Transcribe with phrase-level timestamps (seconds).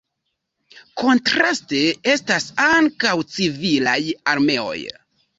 [1.01, 1.81] Kontraste
[2.13, 3.99] estas ankaŭ civilaj
[4.33, 4.79] armeoj.